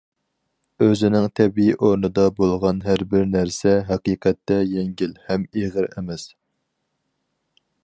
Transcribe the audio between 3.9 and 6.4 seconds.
ھەقىقەتتە يەڭگىل ھەم ئېغىر ئەمەس.